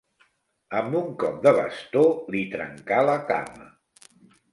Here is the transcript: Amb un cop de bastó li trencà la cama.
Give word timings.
Amb 0.77 0.95
un 0.99 1.11
cop 1.23 1.35
de 1.43 1.53
bastó 1.57 2.05
li 2.37 2.41
trencà 2.55 3.03
la 3.11 3.19
cama. 3.33 3.69